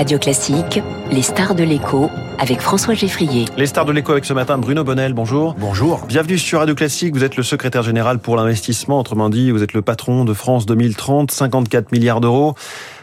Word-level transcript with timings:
Radio 0.00 0.18
Classique, 0.18 0.80
les 1.10 1.20
stars 1.20 1.54
de 1.54 1.62
l'écho 1.62 2.10
avec 2.38 2.62
François 2.62 2.94
Geffrier. 2.94 3.44
Les 3.58 3.66
stars 3.66 3.84
de 3.84 3.92
l'écho 3.92 4.12
avec 4.12 4.24
ce 4.24 4.32
matin 4.32 4.56
Bruno 4.56 4.82
Bonnel, 4.82 5.12
bonjour. 5.12 5.54
Bonjour. 5.58 6.06
Bienvenue 6.06 6.38
sur 6.38 6.60
Radio 6.60 6.74
Classique, 6.74 7.12
vous 7.12 7.22
êtes 7.22 7.36
le 7.36 7.42
secrétaire 7.42 7.82
général 7.82 8.18
pour 8.18 8.36
l'investissement, 8.36 8.98
autrement 8.98 9.28
dit, 9.28 9.50
vous 9.50 9.62
êtes 9.62 9.74
le 9.74 9.82
patron 9.82 10.24
de 10.24 10.32
France 10.32 10.64
2030, 10.64 11.30
54 11.30 11.92
milliards 11.92 12.22
d'euros 12.22 12.54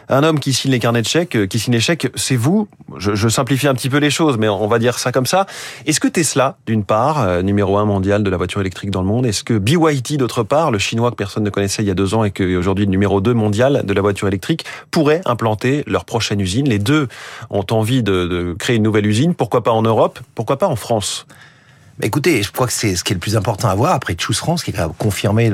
un 0.08 0.22
homme 0.22 0.40
qui 0.40 0.52
signe 0.52 0.70
les 0.70 0.78
carnets 0.78 1.02
de 1.02 1.06
chèques, 1.06 1.36
euh, 1.36 1.46
qui 1.46 1.58
signe 1.58 1.74
les 1.74 1.80
chèques, 1.80 2.10
c'est 2.14 2.36
vous. 2.36 2.68
Je, 2.96 3.28
simplifie 3.28 3.68
un 3.68 3.74
petit 3.74 3.90
peu 3.90 3.98
les 3.98 4.10
choses, 4.10 4.38
mais 4.38 4.48
on 4.48 4.66
va 4.66 4.78
dire 4.78 4.98
ça 4.98 5.12
comme 5.12 5.26
ça. 5.26 5.46
Est-ce 5.86 6.00
que 6.00 6.08
Tesla, 6.08 6.56
d'une 6.66 6.84
part, 6.84 7.20
euh, 7.20 7.42
numéro 7.42 7.76
un 7.76 7.84
mondial 7.84 8.22
de 8.22 8.30
la 8.30 8.36
voiture 8.36 8.60
électrique 8.60 8.90
dans 8.90 9.02
le 9.02 9.06
monde, 9.06 9.26
est-ce 9.26 9.44
que 9.44 9.54
BYD, 9.54 10.16
d'autre 10.16 10.42
part, 10.42 10.70
le 10.70 10.78
chinois 10.78 11.10
que 11.10 11.16
personne 11.16 11.44
ne 11.44 11.50
connaissait 11.50 11.82
il 11.82 11.88
y 11.88 11.90
a 11.90 11.94
deux 11.94 12.14
ans 12.14 12.24
et 12.24 12.30
qui 12.30 12.42
est 12.42 12.56
aujourd'hui 12.56 12.86
numéro 12.86 13.20
2 13.20 13.34
mondial 13.34 13.82
de 13.84 13.92
la 13.92 14.00
voiture 14.00 14.28
électrique, 14.28 14.64
pourrait 14.90 15.20
implanter 15.26 15.84
leur 15.86 16.04
prochaine 16.04 16.40
usine? 16.40 16.68
Les 16.68 16.78
deux 16.78 17.08
ont 17.50 17.66
envie 17.70 18.02
de 18.02 18.56
créer 18.58 18.76
une 18.76 18.82
nouvelle 18.82 19.06
usine. 19.06 19.34
Pourquoi 19.34 19.62
pas 19.62 19.72
en 19.72 19.82
Europe? 19.82 20.20
Pourquoi 20.34 20.56
pas 20.56 20.66
en 20.66 20.76
France? 20.76 21.26
Écoutez, 22.00 22.42
je 22.42 22.52
crois 22.52 22.66
que 22.68 22.72
c'est 22.72 22.94
ce 22.94 23.02
qui 23.02 23.12
est 23.12 23.16
le 23.16 23.20
plus 23.20 23.36
important 23.36 23.68
à 23.68 23.74
voir 23.74 23.92
après 23.92 24.16
Choose 24.18 24.36
France, 24.38 24.62
qui 24.62 24.74
a 24.76 24.88
confirmé 24.98 25.50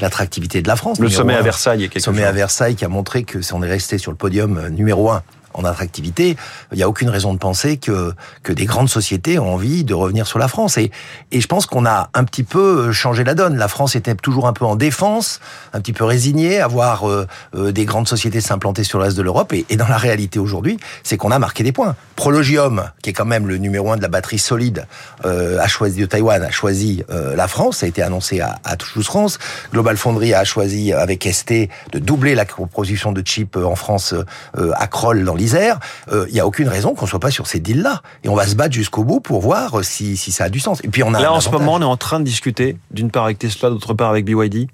l'attractivité 0.00 0.60
de 0.60 0.68
la 0.68 0.76
France. 0.76 0.98
Le 0.98 1.08
sommet 1.08 1.34
à 1.34 1.40
Versailles, 1.42 1.84
est 1.84 1.88
quelque 1.88 1.94
Le 1.96 2.00
sommet 2.00 2.18
chose. 2.18 2.28
à 2.28 2.32
Versailles 2.32 2.74
qui 2.74 2.84
a 2.84 2.88
montré 2.88 3.24
que 3.24 3.40
si 3.40 3.54
on 3.54 3.62
est 3.62 3.68
resté 3.68 3.96
sur 3.96 4.10
le 4.10 4.16
podium 4.16 4.58
euh, 4.58 4.68
numéro 4.68 5.10
un 5.10 5.22
en 5.56 5.64
attractivité, 5.64 6.36
il 6.72 6.76
n'y 6.76 6.82
a 6.82 6.88
aucune 6.88 7.08
raison 7.08 7.34
de 7.34 7.38
penser 7.38 7.78
que 7.78 8.12
que 8.42 8.52
des 8.52 8.66
grandes 8.66 8.88
sociétés 8.88 9.38
ont 9.38 9.54
envie 9.54 9.84
de 9.84 9.94
revenir 9.94 10.26
sur 10.26 10.38
la 10.38 10.48
France. 10.48 10.78
Et, 10.78 10.90
et 11.32 11.40
je 11.40 11.46
pense 11.46 11.66
qu'on 11.66 11.86
a 11.86 12.10
un 12.14 12.24
petit 12.24 12.44
peu 12.44 12.92
changé 12.92 13.24
la 13.24 13.34
donne. 13.34 13.56
La 13.56 13.68
France 13.68 13.96
était 13.96 14.14
toujours 14.14 14.46
un 14.46 14.52
peu 14.52 14.64
en 14.64 14.76
défense, 14.76 15.40
un 15.72 15.80
petit 15.80 15.92
peu 15.92 16.04
résignée 16.04 16.60
à 16.60 16.66
voir 16.66 17.08
euh, 17.08 17.26
euh, 17.54 17.72
des 17.72 17.84
grandes 17.84 18.08
sociétés 18.08 18.40
s'implanter 18.40 18.84
sur 18.84 18.98
le 18.98 19.04
reste 19.04 19.16
de 19.16 19.22
l'Europe. 19.22 19.52
Et, 19.52 19.76
dans 19.76 19.88
la 19.88 19.98
réalité 19.98 20.38
aujourd'hui, 20.38 20.78
c'est 21.02 21.16
qu'on 21.16 21.30
a 21.30 21.38
marqué 21.38 21.62
des 21.62 21.72
points. 21.72 21.96
Prologium, 22.14 22.90
qui 23.02 23.10
est 23.10 23.12
quand 23.12 23.26
même 23.26 23.46
le 23.46 23.58
numéro 23.58 23.92
un 23.92 23.96
de 23.96 24.02
la 24.02 24.08
batterie 24.08 24.38
solide, 24.38 24.86
euh, 25.24 25.58
a 25.58 25.66
choisi 25.66 26.00
de 26.00 26.06
Taïwan, 26.06 26.42
a 26.42 26.50
choisi 26.50 27.04
euh, 27.10 27.36
la 27.36 27.46
France. 27.46 27.78
Ça 27.78 27.86
a 27.86 27.88
été 27.88 28.02
annoncé 28.02 28.40
à, 28.40 28.58
à 28.64 28.76
Toulouse 28.76 29.04
France. 29.04 29.38
Global 29.72 29.96
Foundry 29.96 30.32
a 30.32 30.44
choisi 30.44 30.92
avec 30.92 31.28
ST 31.30 31.68
de 31.92 31.98
doubler 31.98 32.34
la 32.34 32.44
production 32.44 33.12
de 33.12 33.20
chips 33.20 33.56
en 33.56 33.74
France 33.74 34.14
euh, 34.58 34.72
à 34.76 34.86
Kroll 34.86 35.24
dans 35.24 35.34
l'Isère. 35.46 35.78
Il 36.08 36.14
euh, 36.14 36.26
n'y 36.32 36.40
a 36.40 36.46
aucune 36.46 36.68
raison 36.68 36.94
qu'on 36.94 37.06
soit 37.06 37.20
pas 37.20 37.30
sur 37.30 37.46
ces 37.46 37.60
deals-là. 37.60 38.02
Et 38.24 38.28
on 38.28 38.34
va 38.34 38.46
se 38.46 38.54
battre 38.56 38.74
jusqu'au 38.74 39.04
bout 39.04 39.20
pour 39.20 39.40
voir 39.40 39.84
si, 39.84 40.16
si 40.16 40.32
ça 40.32 40.44
a 40.44 40.48
du 40.48 40.60
sens. 40.60 40.80
Et 40.82 40.88
puis 40.88 41.02
on 41.02 41.14
a 41.14 41.20
Là, 41.20 41.32
en 41.32 41.40
ce 41.40 41.50
moment, 41.50 41.74
on 41.74 41.80
est 41.80 41.84
en 41.84 41.96
train 41.96 42.18
de 42.18 42.24
discuter, 42.24 42.76
d'une 42.90 43.10
part 43.10 43.24
avec 43.24 43.38
Tesla, 43.38 43.70
d'autre 43.70 43.94
part 43.94 44.10
avec 44.10 44.24
BYD. 44.24 44.68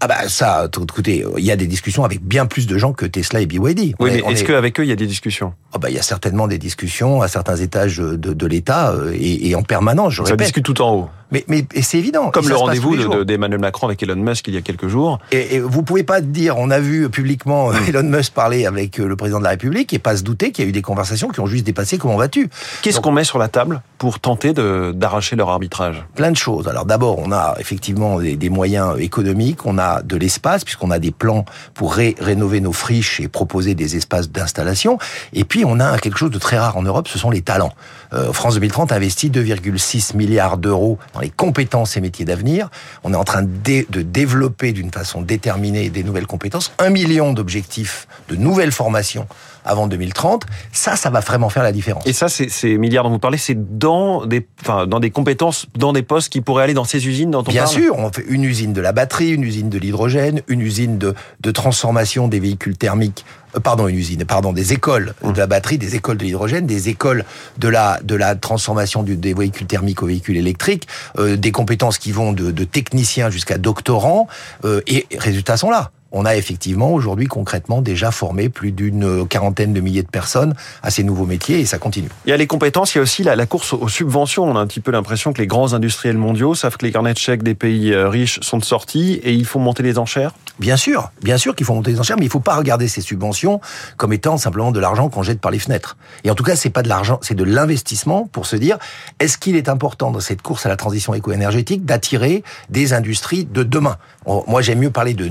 Ah 0.00 0.06
bah 0.06 0.28
ça, 0.28 0.68
écoutez, 0.80 1.24
il 1.38 1.44
y 1.44 1.50
a 1.50 1.56
des 1.56 1.66
discussions 1.66 2.04
avec 2.04 2.22
bien 2.22 2.46
plus 2.46 2.68
de 2.68 2.78
gens 2.78 2.92
que 2.92 3.04
Tesla 3.04 3.40
et 3.40 3.46
BYD. 3.46 3.96
Oui, 3.98 4.10
mais 4.12 4.32
est-ce 4.32 4.44
est... 4.44 4.46
qu'avec 4.46 4.78
eux, 4.78 4.84
il 4.84 4.88
y 4.88 4.92
a 4.92 4.96
des 4.96 5.08
discussions? 5.08 5.54
Ah 5.72 5.78
bah 5.78 5.90
il 5.90 5.96
y 5.96 5.98
a 5.98 6.02
certainement 6.02 6.46
des 6.46 6.58
discussions 6.58 7.20
à 7.20 7.26
certains 7.26 7.56
étages 7.56 7.98
de, 7.98 8.14
de 8.16 8.46
l'État 8.46 8.94
et, 9.12 9.48
et, 9.50 9.56
en 9.56 9.62
permanence, 9.62 10.12
je 10.12 10.22
Ça 10.22 10.30
répète. 10.30 10.46
discute 10.46 10.64
tout 10.64 10.80
en 10.82 10.94
haut. 10.94 11.10
Mais, 11.30 11.44
mais 11.48 11.64
c'est 11.82 11.98
évident. 11.98 12.30
Comme 12.30 12.48
le 12.48 12.56
rendez-vous 12.56 13.24
d'Emmanuel 13.24 13.60
Macron 13.60 13.86
avec 13.86 14.02
Elon 14.02 14.16
Musk 14.16 14.48
il 14.48 14.54
y 14.54 14.56
a 14.56 14.62
quelques 14.62 14.88
jours. 14.88 15.18
Et, 15.32 15.56
et 15.56 15.60
vous 15.60 15.82
pouvez 15.82 16.02
pas 16.02 16.20
dire, 16.20 16.56
on 16.58 16.70
a 16.70 16.80
vu 16.80 17.08
publiquement 17.10 17.72
Elon 17.88 18.02
Musk 18.02 18.32
parler 18.32 18.66
avec 18.66 18.98
le 18.98 19.16
président 19.16 19.38
de 19.38 19.44
la 19.44 19.50
République 19.50 19.92
et 19.92 19.98
pas 19.98 20.16
se 20.16 20.22
douter 20.22 20.52
qu'il 20.52 20.64
y 20.64 20.66
a 20.66 20.70
eu 20.70 20.72
des 20.72 20.82
conversations 20.82 21.28
qui 21.28 21.40
ont 21.40 21.46
juste 21.46 21.64
dépassé 21.64 21.98
comment 21.98 22.16
vas-tu. 22.16 22.48
Qu'est-ce 22.82 23.00
qu'on 23.00 23.12
met 23.12 23.24
sur 23.24 23.38
la 23.38 23.48
table 23.48 23.82
pour 23.98 24.20
tenter 24.20 24.52
d'arracher 24.52 25.36
leur 25.36 25.50
arbitrage? 25.50 26.04
Plein 26.14 26.30
de 26.30 26.36
choses. 26.36 26.68
Alors 26.68 26.84
d'abord, 26.84 27.18
on 27.18 27.32
a 27.32 27.56
effectivement 27.58 28.18
des, 28.18 28.36
des, 28.36 28.48
moyens 28.48 28.98
économiques, 28.98 29.66
on 29.66 29.78
a 29.78 30.02
de 30.02 30.16
l'espace 30.16 30.64
puisqu'on 30.64 30.90
a 30.90 30.98
des 30.98 31.10
plans 31.10 31.44
pour 31.74 31.94
ré 31.94 32.14
rénover 32.20 32.60
nos 32.60 32.72
friches 32.72 33.20
et 33.20 33.28
proposer 33.28 33.74
des 33.74 33.96
espaces 33.96 34.30
d'installation. 34.30 34.98
Et 35.32 35.44
puis 35.44 35.64
on 35.64 35.80
a 35.80 35.98
quelque 35.98 36.18
chose 36.18 36.30
de 36.30 36.38
très 36.38 36.58
rare 36.58 36.76
en 36.76 36.82
Europe, 36.82 37.08
ce 37.08 37.18
sont 37.18 37.30
les 37.30 37.42
talents. 37.42 37.72
Euh, 38.12 38.32
France 38.32 38.54
2030 38.54 38.92
investit 38.92 39.30
2,6 39.30 40.16
milliards 40.16 40.56
d'euros 40.56 40.98
les 41.20 41.30
compétences 41.30 41.96
et 41.96 42.00
métiers 42.00 42.24
d'avenir. 42.24 42.68
On 43.04 43.12
est 43.12 43.16
en 43.16 43.24
train 43.24 43.42
de 43.42 44.02
développer 44.02 44.72
d'une 44.72 44.90
façon 44.90 45.22
déterminée 45.22 45.90
des 45.90 46.02
nouvelles 46.02 46.26
compétences. 46.26 46.72
Un 46.78 46.90
million 46.90 47.32
d'objectifs 47.32 48.06
de 48.28 48.36
nouvelles 48.36 48.72
formations 48.72 49.26
avant 49.68 49.86
2030. 49.86 50.44
Ça, 50.72 50.96
ça 50.96 51.10
va 51.10 51.20
vraiment 51.20 51.48
faire 51.48 51.62
la 51.62 51.72
différence. 51.72 52.06
Et 52.06 52.12
ça, 52.12 52.28
ces 52.28 52.78
milliards 52.78 53.04
dont 53.04 53.10
vous 53.10 53.18
parlez, 53.18 53.38
c'est 53.38 53.78
dans 53.78 54.26
des, 54.26 54.46
enfin, 54.62 54.86
dans 54.86 55.00
des 55.00 55.10
compétences, 55.10 55.66
dans 55.76 55.92
des 55.92 56.02
postes 56.02 56.30
qui 56.30 56.40
pourraient 56.40 56.64
aller 56.64 56.74
dans 56.74 56.84
ces 56.84 57.06
usines 57.06 57.30
dont 57.30 57.40
on 57.40 57.50
Bien 57.50 57.64
parle 57.64 57.74
sûr, 57.74 57.96
on 57.98 58.10
fait 58.10 58.24
une 58.28 58.44
usine 58.44 58.72
de 58.72 58.80
la 58.80 58.92
batterie, 58.92 59.30
une 59.30 59.44
usine 59.44 59.68
de 59.68 59.78
l'hydrogène, 59.78 60.42
une 60.48 60.60
usine 60.60 60.98
de, 60.98 61.14
de 61.40 61.50
transformation 61.50 62.28
des 62.28 62.40
véhicules 62.40 62.76
thermiques 62.76 63.24
euh, 63.56 63.60
pardon, 63.60 63.88
une 63.88 63.96
usine, 63.96 64.24
pardon, 64.24 64.52
des 64.52 64.72
écoles 64.72 65.14
de 65.22 65.38
la 65.38 65.46
batterie, 65.46 65.78
des 65.78 65.96
écoles 65.96 66.16
de 66.16 66.24
l'hydrogène, 66.24 66.66
des 66.66 66.88
écoles 66.88 67.24
de 67.58 67.68
la 67.68 67.98
de 68.02 68.14
la 68.14 68.34
transformation 68.34 69.02
du, 69.02 69.16
des 69.16 69.34
véhicules 69.34 69.66
thermiques 69.66 70.02
aux 70.02 70.06
véhicules 70.06 70.36
électriques, 70.36 70.86
euh, 71.18 71.36
des 71.36 71.52
compétences 71.52 71.98
qui 71.98 72.12
vont 72.12 72.32
de, 72.32 72.50
de 72.50 72.64
techniciens 72.64 73.30
jusqu'à 73.30 73.58
doctorants, 73.58 74.28
euh, 74.64 74.80
et 74.86 75.06
résultats 75.18 75.56
sont 75.56 75.70
là. 75.70 75.90
On 76.10 76.24
a 76.24 76.36
effectivement 76.36 76.90
aujourd'hui 76.92 77.26
concrètement 77.26 77.82
déjà 77.82 78.10
formé 78.10 78.48
plus 78.48 78.72
d'une 78.72 79.26
quarantaine 79.28 79.74
de 79.74 79.80
milliers 79.80 80.02
de 80.02 80.08
personnes 80.08 80.54
à 80.82 80.90
ces 80.90 81.04
nouveaux 81.04 81.26
métiers 81.26 81.60
et 81.60 81.66
ça 81.66 81.78
continue. 81.78 82.08
Il 82.24 82.30
y 82.30 82.32
a 82.32 82.36
les 82.38 82.46
compétences, 82.46 82.94
il 82.94 82.98
y 82.98 83.00
a 83.00 83.02
aussi 83.02 83.22
la, 83.22 83.36
la 83.36 83.44
course 83.44 83.74
aux 83.74 83.88
subventions. 83.88 84.44
On 84.44 84.56
a 84.56 84.60
un 84.60 84.66
petit 84.66 84.80
peu 84.80 84.90
l'impression 84.90 85.34
que 85.34 85.40
les 85.40 85.46
grands 85.46 85.74
industriels 85.74 86.16
mondiaux 86.16 86.54
savent 86.54 86.78
que 86.78 86.86
les 86.86 86.92
carnets 86.92 87.12
de 87.12 87.18
chèques 87.18 87.42
des 87.42 87.54
pays 87.54 87.92
euh, 87.92 88.08
riches 88.08 88.40
sont 88.40 88.56
de 88.56 88.64
sortie 88.64 89.20
et 89.22 89.32
il 89.32 89.44
faut 89.44 89.58
monter 89.58 89.82
les 89.82 89.98
enchères. 89.98 90.32
Bien 90.58 90.76
sûr, 90.76 91.12
bien 91.22 91.36
sûr 91.36 91.54
qu'il 91.54 91.66
faut 91.66 91.74
monter 91.74 91.92
les 91.92 92.00
enchères, 92.00 92.16
mais 92.18 92.24
il 92.24 92.30
faut 92.30 92.40
pas 92.40 92.56
regarder 92.56 92.88
ces 92.88 93.00
subventions 93.00 93.60
comme 93.96 94.12
étant 94.12 94.38
simplement 94.38 94.72
de 94.72 94.80
l'argent 94.80 95.08
qu'on 95.08 95.22
jette 95.22 95.40
par 95.40 95.50
les 95.50 95.58
fenêtres. 95.58 95.96
Et 96.24 96.30
en 96.30 96.34
tout 96.34 96.42
cas, 96.42 96.56
c'est 96.56 96.70
pas 96.70 96.82
de 96.82 96.88
l'argent, 96.88 97.18
c'est 97.22 97.36
de 97.36 97.44
l'investissement 97.44 98.26
pour 98.32 98.46
se 98.46 98.56
dire 98.56 98.78
est-ce 99.20 99.36
qu'il 99.38 99.56
est 99.56 99.68
important 99.68 100.10
dans 100.10 100.20
cette 100.20 100.42
course 100.42 100.66
à 100.66 100.68
la 100.68 100.76
transition 100.76 101.14
éco-énergétique 101.14 101.84
d'attirer 101.84 102.42
des 102.70 102.92
industries 102.94 103.44
de 103.44 103.62
demain? 103.62 103.98
Moi, 104.46 104.60
j'aime 104.60 104.80
mieux 104.80 104.90
parler 104.90 105.14
de 105.14 105.26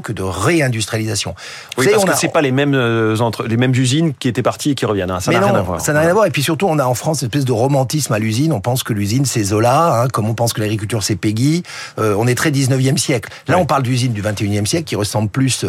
que 0.00 0.12
de 0.12 0.22
réindustrialisation. 0.22 1.34
Oui, 1.76 1.84
savez, 1.84 1.92
parce 1.92 2.04
on 2.04 2.06
que 2.06 2.12
a... 2.12 2.16
c'est 2.16 2.28
pas 2.28 2.42
les 2.42 2.52
mêmes 2.52 2.74
euh, 2.74 3.16
entre 3.18 3.44
les 3.44 3.56
mêmes 3.56 3.74
usines 3.74 4.14
qui 4.14 4.28
étaient 4.28 4.42
parties 4.42 4.70
et 4.70 4.74
qui 4.74 4.86
reviennent. 4.86 5.10
Hein. 5.10 5.20
Ça 5.20 5.32
n'a 5.32 5.40
rien 5.40 5.54
à 5.54 5.62
voir. 5.62 5.80
Ça 5.80 5.92
n'a 5.92 6.00
rien 6.00 6.10
à 6.10 6.12
voir. 6.12 6.26
Et 6.26 6.30
puis 6.30 6.42
surtout, 6.42 6.66
on 6.68 6.78
a 6.78 6.84
en 6.84 6.94
France 6.94 7.22
une 7.22 7.26
espèce 7.26 7.44
de 7.44 7.52
romantisme 7.52 8.12
à 8.12 8.18
l'usine. 8.18 8.52
On 8.52 8.60
pense 8.60 8.82
que 8.82 8.92
l'usine 8.92 9.24
c'est 9.24 9.42
Zola, 9.42 10.02
hein, 10.02 10.08
comme 10.08 10.28
on 10.28 10.34
pense 10.34 10.52
que 10.52 10.60
l'agriculture 10.60 11.02
c'est 11.02 11.16
Peggy. 11.16 11.62
Euh, 11.98 12.14
on 12.18 12.26
est 12.26 12.34
très 12.34 12.50
19e 12.50 12.96
siècle. 12.96 13.30
Là, 13.48 13.56
ouais. 13.56 13.62
on 13.62 13.66
parle 13.66 13.82
d'usines 13.82 14.12
du 14.12 14.22
21e 14.22 14.66
siècle 14.66 14.84
qui 14.84 14.96
ressemblent 14.96 15.30
plus 15.30 15.64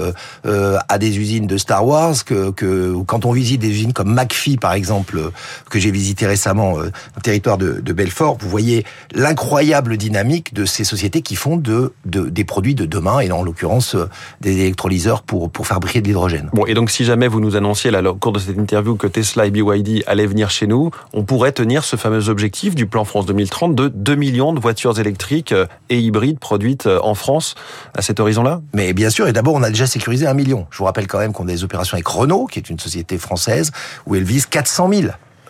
euh, 0.46 0.78
à 0.90 0.98
des 0.98 1.18
usines 1.18 1.48
de 1.48 1.58
Star 1.58 1.86
Wars 1.86 2.24
que, 2.26 2.52
que 2.52 2.96
quand 3.06 3.26
on 3.26 3.32
visite 3.32 3.62
des 3.62 3.70
usines 3.70 3.94
comme 3.94 4.14
McPhee 4.14 4.58
par 4.58 4.74
exemple 4.74 5.32
que 5.70 5.80
j'ai 5.80 5.92
visité 5.92 6.26
récemment 6.28 6.74
au 6.74 7.22
territoire 7.22 7.58
de, 7.58 7.82
de, 7.82 7.94
Belfort. 7.94 8.38
Vous 8.40 8.50
voyez 8.50 8.86
l'incroyable 9.14 9.98
dynamique 9.98 10.54
de 10.54 10.66
ces 10.66 10.84
sociétés 10.84 11.22
qui 11.22 11.36
font 11.36 11.58
de, 11.58 11.94
de 12.06 12.30
des 12.30 12.44
produits 12.44 12.76
de 12.76 12.86
demain 12.86 13.20
et 13.20 13.32
en 13.32 13.44
l'occurrence 13.44 13.85
euh, 13.94 14.10
des 14.42 14.62
électrolyseurs 14.62 15.22
pour 15.22 15.52
pour 15.52 15.68
fabriquer 15.68 16.02
de 16.02 16.08
l'hydrogène. 16.08 16.50
Bon 16.54 16.66
et 16.66 16.74
donc 16.74 16.90
si 16.90 17.06
jamais 17.06 17.28
vous 17.28 17.40
nous 17.40 17.56
annonciez 17.56 17.92
là, 17.92 18.02
au 18.02 18.16
cours 18.16 18.32
de 18.32 18.40
cette 18.40 18.58
interview 18.58 18.96
que 18.96 19.08
Tesla 19.08 19.46
et 19.46 19.52
BYD 19.52 20.04
allaient 20.08 20.26
venir 20.26 20.50
chez 20.50 20.66
nous, 20.66 20.92
on 21.14 21.24
pourrait 21.24 21.52
tenir 21.52 21.84
ce 21.84 21.96
fameux 21.96 22.30
objectif 22.30 22.76
du 22.76 22.88
plan 22.88 23.06
France 23.06 23.26
2030 23.26 23.76
de 23.76 23.88
2 23.88 24.16
millions 24.16 24.54
de 24.54 24.60
voitures 24.60 25.00
électriques 25.00 25.52
euh, 25.52 25.66
et 25.90 26.00
hybrides 26.00 26.40
produites 26.40 26.88
euh, 26.88 27.00
en 27.04 27.16
France 27.16 27.56
à 27.96 28.02
cet 28.02 28.20
horizon-là 28.20 28.62
Mais 28.74 28.94
bien 28.94 29.10
sûr, 29.10 29.28
et 29.28 29.34
d'abord 29.34 29.56
on 29.56 29.64
a 29.64 29.70
déjà 29.70 29.88
sécurisé 29.88 30.28
un 30.28 30.34
million. 30.34 30.68
Je 30.72 30.78
vous 30.78 30.86
rappelle 30.86 31.08
quand 31.08 31.20
même 31.20 31.34
qu'on 31.34 31.48
a 31.48 31.52
des 31.52 31.64
opérations 31.64 31.96
avec 31.96 32.08
Renault, 32.08 32.48
qui 32.48 32.60
est 32.60 32.70
une 32.70 32.80
société 32.80 33.18
française, 33.18 33.72
où 34.06 34.16
elle 34.16 34.24
vise 34.24 34.46
400 34.46 34.90
000 34.94 35.02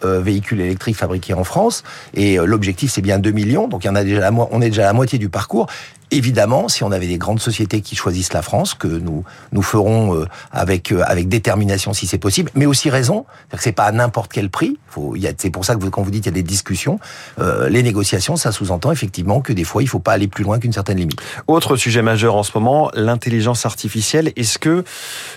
euh, 0.04 0.20
véhicules 0.22 0.60
électriques 0.60 0.98
fabriqués 0.98 1.34
en 1.34 1.46
France 1.46 1.84
et 2.14 2.36
l'objectif 2.36 2.92
c'est 2.92 3.02
bien 3.02 3.18
2 3.18 3.32
millions 3.32 3.70
donc 3.70 3.86
il 3.86 3.88
y 3.88 3.90
en 3.90 3.96
a 3.96 4.04
déjà 4.04 4.20
la 4.20 4.32
on 4.34 4.62
est 4.62 4.70
déjà 4.70 4.84
à 4.84 4.88
la 4.88 4.94
moitié 4.94 5.18
du 5.18 5.30
parcours 5.30 5.68
Évidemment, 6.12 6.70
si 6.70 6.84
on 6.84 6.92
avait 6.92 7.08
des 7.08 7.18
grandes 7.18 7.40
sociétés 7.40 7.82
qui 7.82 7.96
choisissent 7.96 8.34
la 8.34 8.44
France, 8.44 8.76
que 8.76 8.88
nous 8.88 9.24
nous 9.52 9.62
ferons 9.64 10.16
euh, 10.16 10.26
avec 10.52 10.92
euh, 10.92 11.02
avec 11.06 11.28
détermination 11.28 11.94
si 11.94 12.06
c'est 12.06 12.20
possible, 12.20 12.52
mais 12.54 12.68
aussi 12.68 12.90
raison, 12.90 13.26
c'est 13.50 13.58
que 13.58 13.64
c'est 13.64 13.72
pas 13.72 13.86
à 13.86 13.92
n'importe 13.92 14.32
quel 14.32 14.50
prix. 14.50 14.78
Il 15.16 15.36
c'est 15.38 15.50
pour 15.50 15.66
ça 15.66 15.76
que 15.76 15.86
quand 15.88 16.04
vous 16.04 16.12
dites 16.12 16.24
qu'il 16.24 16.32
y 16.32 16.36
a 16.36 16.42
des 16.42 16.48
discussions, 16.48 17.00
euh, 17.40 17.68
les 17.68 17.84
négociations, 17.84 18.38
ça 18.38 18.52
sous-entend 18.52 18.92
effectivement 18.92 19.42
que 19.42 19.52
des 19.52 19.64
fois 19.64 19.84
il 19.84 19.88
faut 19.88 20.00
pas 20.00 20.14
aller 20.14 20.28
plus 20.28 20.44
loin 20.44 20.60
qu'une 20.60 20.72
certaine 20.72 20.98
limite. 20.98 21.20
Autre 21.48 21.76
sujet 21.76 22.02
majeur 22.02 22.36
en 22.36 22.44
ce 22.44 22.52
moment, 22.56 22.92
l'intelligence 22.94 23.66
artificielle. 23.66 24.32
Est-ce 24.36 24.58
que 24.58 24.86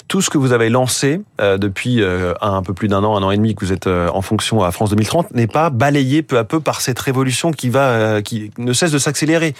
tout 0.07 0.21
ce 0.21 0.31
que 0.31 0.39
vous 0.39 0.53
avez 0.53 0.69
lancé 0.69 1.21
depuis 1.41 2.03
un 2.41 2.63
peu 2.63 2.73
plus 2.73 2.87
d'un 2.87 3.03
an, 3.03 3.17
un 3.17 3.23
an 3.23 3.31
et 3.33 3.37
demi 3.37 3.55
que 3.57 3.65
vous 3.65 3.73
êtes 3.73 3.89
en 3.89 4.23
fonction 4.23 4.63
à 4.63 4.71
France 4.71 4.91
2030 4.91 5.35
n'est 5.35 5.49
pas 5.49 5.71
balayé 5.71 6.23
peu 6.23 6.39
à 6.39 6.45
peu 6.45 6.61
par 6.61 6.81
cette 6.81 6.99
révolution 7.01 7.51
qui 7.51 7.69
va, 7.69 8.23
qui 8.23 8.53
ne 8.59 8.73
cesse 8.73 8.93
de 8.93 8.99
s'accélérer? 8.99 9.55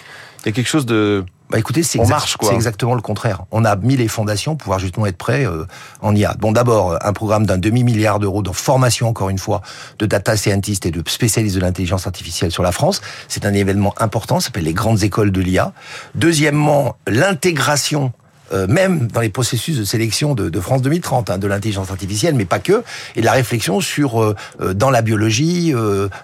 Il 0.45 0.45
y 0.45 0.49
a 0.49 0.51
quelque 0.53 0.69
chose 0.69 0.85
de 0.85 0.98
bah 1.49 1.57
écoutez, 1.57 1.81
c'est 1.81 1.97
exact, 1.97 2.37
exactement 2.51 2.93
le 2.93 3.01
contraire. 3.01 3.45
On 3.49 3.65
a 3.65 3.75
mis 3.75 3.97
les 3.97 4.07
fondations 4.07 4.51
pour 4.51 4.65
pouvoir 4.65 4.79
justement 4.79 5.07
être 5.07 5.17
prêts 5.17 5.47
euh, 5.47 5.65
en 6.01 6.15
IA. 6.15 6.35
Bon, 6.37 6.51
d'abord, 6.51 6.99
un 7.03 7.13
programme 7.13 7.47
d'un 7.47 7.57
demi-milliard 7.57 8.19
d'euros 8.19 8.43
de 8.43 8.51
formation, 8.51 9.07
encore 9.07 9.29
une 9.29 9.39
fois, 9.39 9.61
de 9.97 10.05
data 10.05 10.37
scientists 10.37 10.85
et 10.85 10.91
de 10.91 11.01
spécialistes 11.09 11.55
de 11.55 11.61
l'intelligence 11.61 12.05
artificielle 12.05 12.51
sur 12.51 12.61
la 12.61 12.71
France. 12.71 13.01
C'est 13.27 13.47
un 13.47 13.53
événement 13.53 13.95
important, 13.97 14.39
ça 14.39 14.47
s'appelle 14.47 14.65
les 14.65 14.73
grandes 14.73 15.01
écoles 15.01 15.31
de 15.31 15.41
l'IA. 15.41 15.73
Deuxièmement, 16.13 16.97
l'intégration 17.07 18.13
euh, 18.51 18.67
même 18.67 19.07
dans 19.07 19.21
les 19.21 19.29
processus 19.29 19.77
de 19.77 19.83
sélection 19.83 20.35
de, 20.35 20.49
de 20.49 20.59
France 20.59 20.81
2030, 20.81 21.29
hein, 21.29 21.37
de 21.37 21.47
l'intelligence 21.47 21.91
artificielle, 21.91 22.35
mais 22.35 22.45
pas 22.45 22.59
que, 22.59 22.83
et 23.15 23.21
de 23.21 23.25
la 23.25 23.33
réflexion 23.33 23.81
sur 23.81 24.21
euh, 24.21 24.35
euh, 24.61 24.73
dans 24.73 24.89
la 24.89 25.01
biologie, 25.01 25.73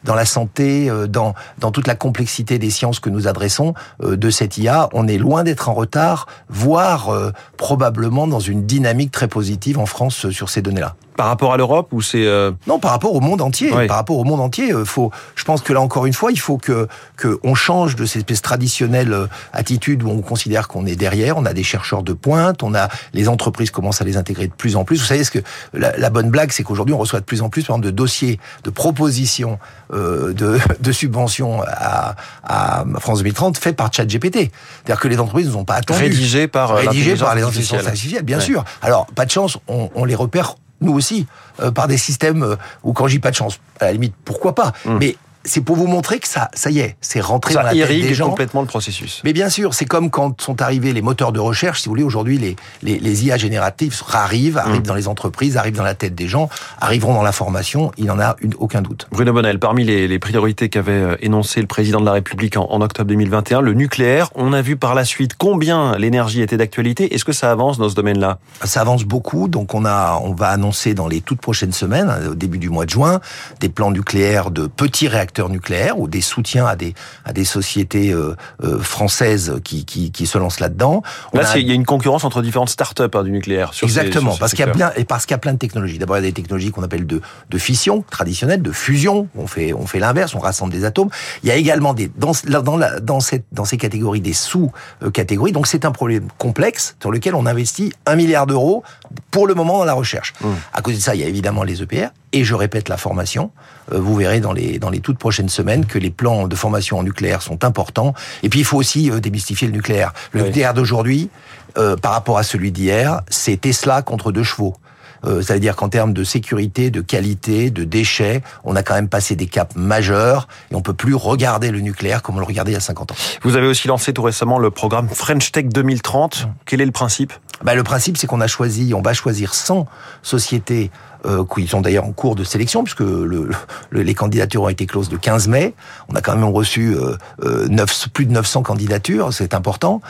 dans 0.04 0.16
la 0.16 0.26
santé, 0.26 0.92
dans 1.10 1.34
dans 1.60 1.72
toute 1.72 1.88
la 1.88 1.96
complexité 1.96 2.60
des 2.60 2.70
sciences 2.70 3.00
que 3.00 3.10
nous 3.10 3.28
adressons 3.28 3.74
de 4.04 4.30
cette 4.30 4.58
IA. 4.58 4.90
On 4.94 5.08
est 5.08 5.18
loin 5.18 5.44
d'être 5.44 5.70
en 5.70 5.74
retard, 5.74 6.28
voire 6.50 7.12
probablement 7.58 8.28
dans 8.28 8.40
une 8.40 8.66
dynamique 8.66 9.12
très 9.12 9.28
positive 9.28 9.80
en 9.80 9.86
France 9.86 10.30
sur 10.30 10.50
ces 10.50 10.62
données-là. 10.62 10.96
Par 11.16 11.28
rapport 11.28 11.54
à 11.54 11.58
l'Europe 11.58 11.90
ou 11.92 12.02
c'est 12.02 12.26
non 12.68 12.80
par 12.80 12.92
rapport 12.92 13.14
au 13.14 13.22
monde 13.22 13.42
entier. 13.42 13.70
Par 13.70 13.98
rapport 13.98 14.18
au 14.18 14.24
monde 14.24 14.42
entier, 14.42 14.74
faut. 14.86 15.12
Je 15.36 15.44
pense 15.44 15.62
que 15.62 15.74
là 15.74 15.82
encore 15.82 16.06
une 16.06 16.14
fois, 16.14 16.32
il 16.32 16.40
faut 16.40 16.58
que 16.58 16.88
que 17.18 17.40
on 17.44 17.56
change 17.56 17.96
de 17.96 18.06
cette 18.06 18.22
espèce 18.22 18.42
traditionnelle 18.42 19.28
attitude 19.54 20.04
où 20.04 20.10
on 20.10 20.22
considère 20.22 20.68
qu'on 20.68 20.86
est 20.86 20.96
derrière. 20.96 21.38
On 21.38 21.46
a 21.46 21.54
des 21.54 21.64
chercheurs 21.64 22.04
de 22.04 22.14
pointe, 22.14 22.64
on 22.64 22.74
a 22.74 22.90
les 23.14 23.30
entreprises 23.30 23.72
commencent 23.72 24.02
à 24.02 24.06
les 24.06 24.18
intégrer 24.18 24.48
de 24.48 24.54
plus 24.54 24.76
en 24.76 24.84
plus. 24.84 25.00
Vous 25.00 25.06
savez 25.06 25.24
ce 25.24 25.32
que 25.32 25.40
la, 25.74 26.10
bonne 26.10 26.30
blague, 26.30 26.52
c'est 26.52 26.64
qu'aujourd'hui 26.64 26.94
on 26.94 26.98
reçoit 26.98 27.20
de 27.20 27.26
plus 27.26 27.42
en 27.42 27.50
plus 27.50 27.64
par 27.64 27.76
exemple 27.76 27.88
de 27.88 27.92
dossiers, 27.92 28.40
de 28.64 28.70
propositions 28.70 29.60
euh, 29.94 30.34
de, 30.34 30.60
de 30.80 30.92
subventions 30.92 31.62
à, 31.68 32.16
à 32.44 32.86
France 33.00 33.20
2030 33.20 33.58
faits 33.58 33.76
par 33.76 33.94
ChatGPT. 33.94 34.52
C'est-à-dire 34.84 35.00
que 35.00 35.08
les 35.08 35.20
entreprises 35.20 35.48
ne 35.48 35.54
sont 35.54 35.66
pas 35.66 35.76
attendues. 35.76 36.00
Rédigées 36.00 36.48
par 36.48 36.72
euh, 36.72 36.76
rédigées 36.76 37.16
par 37.16 37.36
les 37.36 37.44
intelligences 37.44 37.86
artificielles, 37.86 38.24
bien 38.24 38.40
sûr. 38.40 38.64
Alors 38.82 39.06
pas 39.08 39.26
de 39.26 39.32
chance, 39.32 39.58
on, 39.68 39.90
on 39.96 40.06
les 40.06 40.16
repère 40.16 40.56
nous 40.82 40.94
aussi, 40.94 41.28
euh, 41.62 41.72
par 41.72 41.88
des 41.88 41.98
systèmes 41.98 42.44
euh, 42.44 42.56
où 42.84 42.94
quand 42.94 43.08
j'ai 43.08 43.20
pas 43.20 43.32
de 43.32 43.36
chance, 43.36 43.60
à 43.80 43.86
la 43.86 43.94
limite, 43.94 44.14
pourquoi 44.24 44.56
pas. 44.56 44.74
Hum. 44.86 44.98
Mais 45.00 45.16
c'est 45.46 45.62
pour 45.62 45.76
vous 45.76 45.88
montrer 45.88 46.20
que 46.20 46.28
ça, 46.28 46.50
ça 46.54 46.70
y 46.70 46.80
est, 46.80 46.98
c'est 47.02 47.22
rentré 47.22 47.54
dans 47.54 47.62
la 47.62 47.72
tête 47.72 47.88
des 47.88 48.14
gens. 48.14 48.30
complètement 48.30 48.62
le 48.62 48.68
processus. 48.68 49.22
Mais 49.24 49.34
bien 49.34 49.50
sûr, 49.50 49.74
c'est 49.74 49.86
comme 49.86 50.10
quand 50.10 50.42
sont 50.42 50.62
arrivés 50.62 50.92
les 50.92 51.02
moteurs 51.02 51.32
de 51.32 51.40
recherche. 51.40 51.82
Si 51.82 51.86
vous 51.86 51.92
voulez, 51.92 52.04
aujourd'hui, 52.04 52.38
les, 52.38 52.56
les, 52.82 53.00
les, 53.00 53.26
IA 53.26 53.38
génératifs 53.38 54.04
arrivent, 54.12 54.58
arrivent 54.58 54.82
mmh. 54.82 54.84
dans 54.84 54.96
les 54.96 55.08
entreprises, 55.08 55.58
arrivent 55.58 55.76
dans 55.76 55.84
la 55.84 55.94
tête 55.94 56.16
des 56.16 56.28
gens, 56.28 56.50
arriveront 56.82 57.14
dans 57.14 57.24
l'information. 57.24 57.92
Il 57.98 58.06
n'en 58.06 58.20
a 58.20 58.36
une, 58.42 58.54
aucun 58.58 58.82
doute. 58.82 59.08
Bruno 59.12 59.34
Bonnel, 59.34 59.60
parmi 59.60 59.84
les, 59.84 60.08
les 60.08 60.20
priorités 60.20 60.70
qu'avait 60.70 60.92
euh, 60.92 61.16
énoncé 61.22 61.62
le 61.62 61.68
président 61.68 62.00
de 62.00 62.06
la 62.06 62.14
République 62.14 62.58
en, 62.58 62.66
en, 62.70 62.82
octobre 62.82 63.08
2021, 63.10 63.62
le 63.62 63.74
nucléaire. 63.74 64.30
On 64.36 64.54
a 64.54 64.62
vu 64.62 64.76
par 64.78 64.96
la 64.96 65.06
suite 65.06 65.36
combien 65.38 65.98
l'énergie 65.98 66.42
était 66.42 66.58
d'actualité. 66.58 67.14
Est-ce 67.14 67.26
que 67.26 67.34
ça 67.34 67.52
avance 67.52 67.78
dans 67.78 67.90
ce 67.90 67.96
domaine-là? 67.96 68.40
Ça 68.64 68.82
avance 68.82 69.04
beaucoup. 69.04 69.48
Donc 69.48 69.74
on 69.74 69.86
a, 69.86 70.20
on 70.24 70.34
va 70.34 70.50
annoncer 70.50 70.94
dans 70.94 71.08
les 71.08 71.22
toutes 71.22 71.42
prochaines 71.42 71.74
semaines, 71.74 72.12
au 72.32 72.36
début 72.36 72.58
du 72.58 72.70
mois 72.70 72.86
de 72.86 72.90
juin, 72.90 73.20
des 73.60 73.70
plans 73.70 73.92
nucléaires 73.92 74.52
de 74.52 74.68
petits 74.68 75.08
réacteurs 75.08 75.35
nucléaires 75.44 76.00
ou 76.00 76.08
des 76.08 76.22
soutiens 76.22 76.66
à 76.66 76.76
des 76.76 76.94
à 77.24 77.34
des 77.34 77.46
sociétés 77.46 78.12
euh, 78.12 78.36
euh, 78.64 78.80
françaises 78.80 79.60
qui, 79.64 79.86
qui, 79.86 80.12
qui 80.12 80.26
se 80.28 80.38
lancent 80.38 80.60
là-dedans. 80.60 81.04
Là, 81.34 81.58
il 81.58 81.68
y 81.68 81.72
a 81.72 81.74
une 81.74 81.86
concurrence 81.86 82.24
entre 82.24 82.42
différentes 82.42 82.70
start-up 82.70 83.16
hein, 83.16 83.24
du 83.24 83.32
nucléaire. 83.32 83.74
Sur 83.74 83.88
Exactement, 83.88 84.36
parce 84.38 84.52
qu'il 84.52 84.66
y 84.66 84.70
a 84.70 84.72
plein 84.72 84.92
et 84.96 85.06
parce 85.06 85.26
qu'il 85.26 85.34
y 85.34 85.36
a 85.36 85.40
plein 85.40 85.54
de 85.54 85.58
technologies. 85.58 85.98
D'abord, 85.98 86.18
il 86.18 86.24
y 86.24 86.28
a 86.28 86.30
des 86.30 86.34
technologies 86.34 86.72
qu'on 86.72 86.84
appelle 86.84 87.06
de 87.06 87.22
de 87.50 87.58
fission 87.58 88.04
traditionnelle, 88.10 88.62
de 88.62 88.72
fusion. 88.72 89.28
On 89.36 89.48
fait 89.48 89.74
on 89.74 89.88
fait 89.88 90.00
l'inverse, 90.00 90.36
on 90.36 90.40
rassemble 90.40 90.72
des 90.72 90.86
atomes. 90.86 91.10
Il 91.44 91.50
y 91.50 91.52
a 91.52 91.56
également 91.56 91.94
des 91.94 92.10
dans 92.18 92.32
dans 92.62 92.78
la, 92.78 93.00
dans 93.00 93.20
cette 93.20 93.46
dans 93.52 93.66
ces 93.66 93.78
catégories 93.78 94.22
des 94.22 94.34
sous-catégories. 94.34 95.52
Donc 95.52 95.68
c'est 95.68 95.86
un 95.86 95.92
problème 95.92 96.28
complexe 96.38 96.96
sur 97.02 97.12
lequel 97.12 97.36
on 97.36 97.46
investit 97.46 97.94
un 98.06 98.16
milliard 98.16 98.48
d'euros 98.48 98.84
pour 99.32 99.48
le 99.48 99.54
moment 99.54 99.80
dans 99.80 99.86
la 99.86 99.94
recherche. 99.94 100.34
Mmh. 100.42 100.48
À 100.74 100.82
cause 100.82 100.96
de 100.96 101.02
ça, 101.02 101.16
il 101.16 101.22
y 101.22 101.24
a 101.24 101.28
évidemment 101.28 101.64
les 101.64 101.82
EPR 101.82 102.10
et 102.36 102.44
je 102.44 102.54
répète 102.54 102.90
la 102.90 102.98
formation. 102.98 103.52
Euh, 103.92 104.00
vous 104.00 104.16
verrez 104.16 104.42
dans 104.42 104.54
les 104.54 104.78
dans 104.78 104.90
les 104.90 105.00
toutes 105.00 105.18
prochaines 105.18 105.50
semaines 105.50 105.86
que 105.86 105.98
les 105.98 106.12
plans 106.12 106.48
de 106.48 106.56
formation 106.56 107.00
en 107.00 107.04
nucléaire 107.04 107.42
sont 107.42 107.64
importants. 107.64 108.14
Et 108.44 108.50
puis 108.50 108.60
il 108.60 108.66
faut 108.66 108.78
aussi 108.78 109.10
euh, 109.10 109.20
démystifier 109.20 109.68
le 109.68 109.74
nucléaire. 109.74 110.14
Le 110.34 110.44
nucléaire 110.44 110.74
d'aujourd'hui, 110.74 111.30
euh, 111.78 111.96
par 111.96 112.12
rapport 112.12 112.38
à 112.38 112.44
celui 112.44 112.72
d'hier, 112.72 113.22
c'est 113.30 113.62
Tesla 113.62 114.02
contre 114.02 114.32
deux 114.34 114.44
chevaux. 114.44 114.76
Euh, 115.24 115.42
C'est-à-dire 115.42 115.76
qu'en 115.76 115.90
termes 115.90 116.14
de 116.14 116.24
sécurité, 116.24 116.92
de 116.92 117.02
qualité, 117.02 117.72
de 117.72 117.84
déchets, 117.84 118.44
on 118.64 118.76
a 118.76 118.84
quand 118.84 118.96
même 118.96 119.08
passé 119.08 119.36
des 119.36 119.48
caps 119.48 119.76
majeurs 119.76 120.48
et 120.72 120.76
on 120.76 120.82
peut 120.82 120.94
plus 120.94 121.16
regarder 121.16 121.72
le 121.72 121.80
nucléaire 121.80 122.22
comme 122.22 122.36
on 122.36 122.40
le 122.40 122.46
regardait 122.46 122.72
il 122.72 122.76
y 122.76 122.78
a 122.78 122.82
50 122.82 123.12
ans. 123.12 123.16
Vous 123.44 123.56
avez 123.56 123.68
aussi 123.68 123.88
lancé 123.88 124.14
tout 124.14 124.22
récemment 124.22 124.60
le 124.60 124.72
programme 124.72 125.08
French 125.10 125.52
Tech 125.52 125.66
2030. 125.66 126.48
Quel 126.66 126.82
est 126.82 126.86
le 126.86 126.92
principe? 126.92 127.34
Bah, 127.64 127.76
Le 127.76 127.84
principe, 127.84 128.18
c'est 128.18 128.28
qu'on 128.28 128.42
a 128.42 128.48
choisi, 128.48 128.94
on 128.94 129.02
va 129.02 129.14
choisir 129.14 129.54
100 129.54 129.86
sociétés 130.22 130.92
euh, 131.26 131.44
qui 131.44 131.68
sont 131.68 131.82
d'ailleurs 131.82 132.06
en 132.06 132.12
cours 132.12 132.36
de 132.36 132.44
sélection, 132.44 132.84
puisque 132.84 133.00
le, 133.00 133.50
les 133.92 134.14
candidatures 134.14 134.64
ont 134.64 134.70
été 134.70 134.86
closes 134.86 135.10
de 135.10 135.18
15 135.18 135.48
mai. 135.48 135.74
On 136.08 136.16
a 136.16 136.22
quand 136.22 136.36
même 136.36 136.46
reçu 136.46 136.96
euh, 136.96 137.68
9, 137.68 137.90
euh, 137.90 138.10
plus 138.14 138.26
de 138.26 138.32
900 138.32 138.62
candidatures, 138.62 139.34
c'est 139.34 139.54
important. 139.54 140.02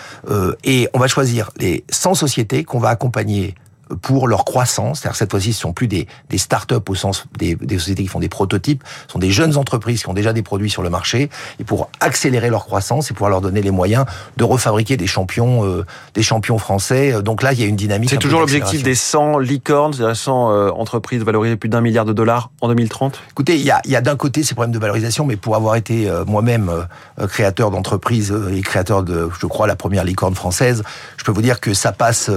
Et 0.63 0.89
on 0.93 0.99
va 0.99 1.07
choisir 1.07 1.51
les 1.57 1.85
100 1.89 2.15
sociétés 2.15 2.63
qu'on 2.63 2.79
va 2.79 2.89
accompagner 2.89 3.55
pour 4.01 4.27
leur 4.27 4.45
croissance. 4.45 4.99
C'est-à-dire 4.99 5.15
cette 5.15 5.31
fois-ci, 5.31 5.53
ce 5.53 5.61
sont 5.61 5.73
plus 5.73 5.87
des, 5.87 6.07
des 6.29 6.37
start-up 6.37 6.89
au 6.89 6.95
sens 6.95 7.25
des, 7.37 7.55
des, 7.55 7.77
sociétés 7.77 8.03
qui 8.03 8.09
font 8.09 8.19
des 8.19 8.29
prototypes, 8.29 8.83
ce 9.07 9.13
sont 9.13 9.19
des 9.19 9.31
jeunes 9.31 9.57
entreprises 9.57 10.01
qui 10.03 10.09
ont 10.09 10.13
déjà 10.13 10.33
des 10.33 10.41
produits 10.41 10.69
sur 10.69 10.81
le 10.81 10.89
marché 10.89 11.29
et 11.59 11.63
pour 11.63 11.89
accélérer 11.99 12.49
leur 12.49 12.65
croissance 12.65 13.11
et 13.11 13.13
pouvoir 13.13 13.29
leur 13.29 13.41
donner 13.41 13.61
les 13.61 13.71
moyens 13.71 14.05
de 14.37 14.43
refabriquer 14.43 14.97
des 14.97 15.07
champions, 15.07 15.65
euh, 15.65 15.85
des 16.13 16.23
champions 16.23 16.57
français. 16.57 17.21
Donc 17.21 17.43
là, 17.43 17.53
il 17.53 17.59
y 17.59 17.63
a 17.63 17.67
une 17.67 17.75
dynamique. 17.75 18.09
C'est 18.09 18.17
toujours 18.17 18.39
l'objectif 18.39 18.83
des 18.83 18.95
100 18.95 19.39
licornes, 19.39 19.93
c'est-à-dire 19.93 20.15
100 20.15 20.51
euh, 20.51 20.69
entreprises 20.71 21.23
valorisées 21.23 21.55
plus 21.55 21.69
d'un 21.69 21.81
milliard 21.81 22.05
de 22.05 22.13
dollars 22.13 22.51
en 22.61 22.67
2030. 22.67 23.19
Écoutez, 23.31 23.55
il 23.55 23.65
y 23.65 23.71
a, 23.71 23.81
il 23.85 23.91
y 23.91 23.95
a 23.95 24.01
d'un 24.01 24.15
côté 24.15 24.43
ces 24.43 24.55
problèmes 24.55 24.73
de 24.73 24.79
valorisation, 24.79 25.25
mais 25.25 25.35
pour 25.35 25.55
avoir 25.55 25.75
été 25.75 26.09
euh, 26.09 26.25
moi-même 26.25 26.69
euh, 26.69 27.27
créateur 27.27 27.71
d'entreprise 27.71 28.33
et 28.51 28.61
créateur 28.61 29.03
de, 29.03 29.29
je 29.39 29.45
crois, 29.47 29.67
la 29.67 29.75
première 29.75 30.03
licorne 30.03 30.35
française, 30.35 30.83
je 31.17 31.23
peux 31.23 31.31
vous 31.31 31.41
dire 31.41 31.59
que 31.59 31.73
ça 31.73 31.91
passe 31.91 32.29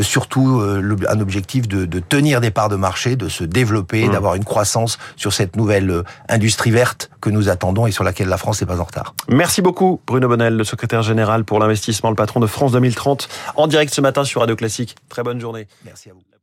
surtout 0.00 0.60
le 0.60 0.95
un 1.08 1.20
objectif 1.20 1.68
de, 1.68 1.84
de, 1.84 2.00
tenir 2.00 2.40
des 2.40 2.50
parts 2.50 2.68
de 2.68 2.76
marché, 2.76 3.16
de 3.16 3.28
se 3.28 3.44
développer, 3.44 4.06
mmh. 4.06 4.12
d'avoir 4.12 4.34
une 4.34 4.44
croissance 4.44 4.98
sur 5.16 5.32
cette 5.32 5.56
nouvelle 5.56 5.90
euh, 5.90 6.02
industrie 6.28 6.70
verte 6.70 7.10
que 7.20 7.30
nous 7.30 7.48
attendons 7.48 7.86
et 7.86 7.92
sur 7.92 8.04
laquelle 8.04 8.28
la 8.28 8.38
France 8.38 8.60
n'est 8.60 8.66
pas 8.66 8.80
en 8.80 8.84
retard. 8.84 9.14
Merci 9.28 9.62
beaucoup 9.62 10.00
Bruno 10.06 10.28
Bonnel, 10.28 10.56
le 10.56 10.64
secrétaire 10.64 11.02
général 11.02 11.44
pour 11.44 11.58
l'investissement, 11.58 12.10
le 12.10 12.16
patron 12.16 12.40
de 12.40 12.46
France 12.46 12.72
2030, 12.72 13.28
en 13.56 13.66
direct 13.66 13.92
ce 13.92 14.00
matin 14.00 14.24
sur 14.24 14.40
Radio 14.40 14.56
Classique. 14.56 14.96
Très 15.08 15.22
bonne 15.22 15.40
journée. 15.40 15.66
Merci 15.84 16.10
à 16.10 16.12
vous. 16.12 16.35